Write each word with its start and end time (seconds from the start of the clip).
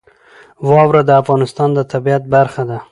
واوره 0.67 1.01
د 1.05 1.11
افغانستان 1.21 1.69
د 1.73 1.79
طبیعت 1.91 2.23
برخه 2.35 2.63
ده. 2.69 2.77